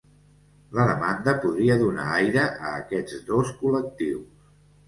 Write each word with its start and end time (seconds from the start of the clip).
La 0.77 0.85
demanda 0.91 1.35
podria 1.43 1.77
donar 1.83 2.07
aire 2.15 2.47
a 2.65 2.75
aquests 2.81 3.23
dos 3.31 3.55
col·lectius 3.63 4.53